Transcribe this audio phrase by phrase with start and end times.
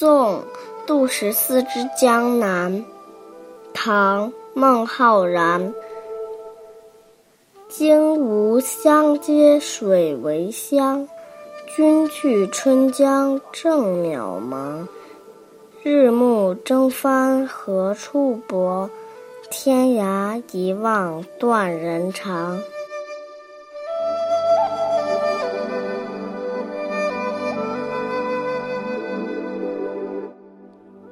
[0.00, 0.36] 宋·
[0.86, 2.84] 杜十四之江南，
[3.74, 5.74] 唐·孟浩然。
[7.68, 11.08] 荆吴相接水为乡，
[11.66, 14.86] 君去春江正渺茫。
[15.82, 18.88] 日暮征帆何处泊？
[19.50, 22.60] 天涯一望断人肠。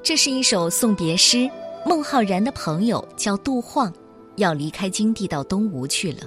[0.07, 1.51] 这是一首送别诗。
[1.85, 3.93] 孟浩然的朋友叫杜晃，
[4.37, 6.21] 要离开京地到东吴去了。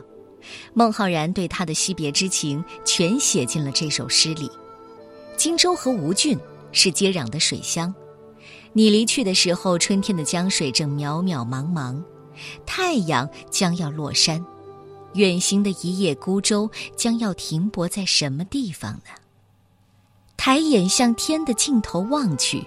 [0.74, 4.52] 孟浩然对他的惜别之情全写进了这首诗里。
[5.38, 6.38] 荆州和吴郡
[6.73, 7.96] 是接壤的水乡，
[8.73, 12.04] 你离去的时候，春天的江水正渺渺茫茫，
[12.66, 14.46] 太阳将要落山，
[15.14, 19.12] 远行的一叶孤舟将要停泊在什么地方呢？
[20.36, 22.62] 抬眼向天的尽头望去。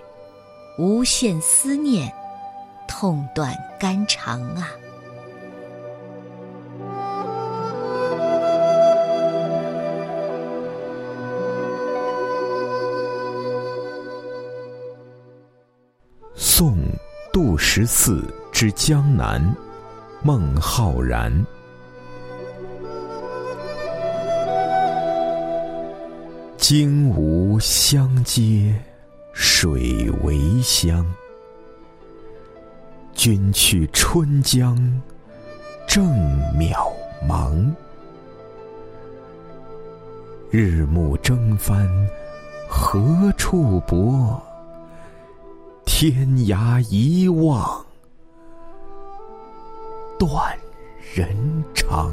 [0.79, 2.11] 无限思念，
[2.89, 4.69] 痛断肝肠啊！
[16.35, 16.75] 宋
[17.33, 19.55] 杜十四之江南，
[20.23, 21.31] 孟浩然。
[26.57, 28.75] 荆吴相接。
[29.63, 31.07] 水为乡，
[33.15, 34.77] 君去春江
[35.87, 36.05] 正
[36.59, 36.93] 渺
[37.29, 37.73] 茫。
[40.51, 41.89] 日暮征帆
[42.69, 44.43] 何处泊？
[45.85, 47.87] 天涯一望
[50.19, 50.59] 断
[51.15, 51.29] 人
[51.73, 52.13] 肠。